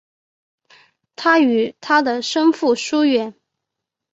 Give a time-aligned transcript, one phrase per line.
[1.15, 3.35] 他与他的生父疏远。